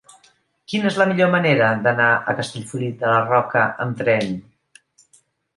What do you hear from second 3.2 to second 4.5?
Roca amb tren?